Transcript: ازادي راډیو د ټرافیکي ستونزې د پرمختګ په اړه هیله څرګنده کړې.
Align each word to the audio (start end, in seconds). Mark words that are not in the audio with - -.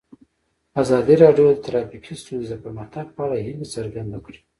ازادي 0.81 1.15
راډیو 1.23 1.47
د 1.53 1.57
ټرافیکي 1.65 2.13
ستونزې 2.21 2.55
د 2.59 2.61
پرمختګ 2.63 3.05
په 3.15 3.21
اړه 3.25 3.37
هیله 3.45 3.65
څرګنده 3.75 4.17
کړې. 4.25 4.39